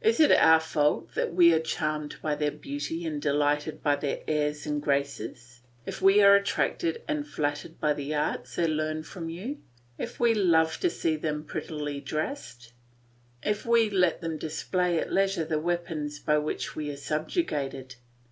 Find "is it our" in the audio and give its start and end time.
0.00-0.60